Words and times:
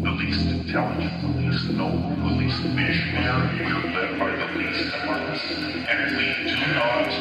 The 0.00 0.10
least 0.10 0.46
intelligent, 0.46 1.20
the 1.20 1.28
least 1.42 1.68
noble, 1.70 2.16
the 2.16 2.34
least 2.34 2.62
visionary, 2.62 3.58
we're 3.58 3.92
led 3.92 4.18
by 4.18 4.30
the 4.34 4.58
least 4.58 4.94
of 4.94 5.08
us. 5.10 5.40
And 5.50 6.16
we 6.16 6.50
do 6.50 6.56
not 6.74 7.12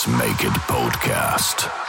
Let's 0.00 0.18
make 0.18 0.44
it 0.46 0.54
podcast. 0.60 1.79